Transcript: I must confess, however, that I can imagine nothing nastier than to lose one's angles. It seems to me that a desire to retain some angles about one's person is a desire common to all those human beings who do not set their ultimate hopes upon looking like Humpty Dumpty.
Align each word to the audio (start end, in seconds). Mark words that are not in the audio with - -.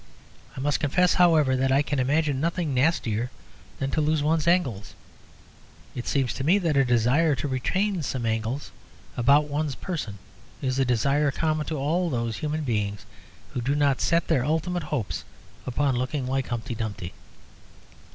I 0.57 0.59
must 0.59 0.79
confess, 0.79 1.13
however, 1.13 1.55
that 1.55 1.71
I 1.71 1.83
can 1.83 1.99
imagine 1.99 2.41
nothing 2.41 2.73
nastier 2.73 3.29
than 3.77 3.91
to 3.91 4.01
lose 4.01 4.23
one's 4.23 4.47
angles. 4.47 4.95
It 5.93 6.07
seems 6.07 6.33
to 6.33 6.43
me 6.43 6.57
that 6.57 6.75
a 6.75 6.83
desire 6.83 7.35
to 7.35 7.47
retain 7.47 8.01
some 8.01 8.25
angles 8.25 8.71
about 9.15 9.43
one's 9.47 9.75
person 9.75 10.17
is 10.59 10.79
a 10.79 10.85
desire 10.85 11.29
common 11.29 11.67
to 11.67 11.77
all 11.77 12.09
those 12.09 12.37
human 12.37 12.63
beings 12.63 13.05
who 13.53 13.61
do 13.61 13.75
not 13.75 14.01
set 14.01 14.27
their 14.27 14.43
ultimate 14.43 14.85
hopes 14.89 15.23
upon 15.67 15.95
looking 15.95 16.25
like 16.25 16.47
Humpty 16.47 16.73
Dumpty. 16.73 17.13